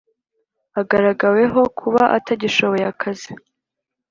[0.81, 3.31] agaragaweho kuba atagishoboye akazi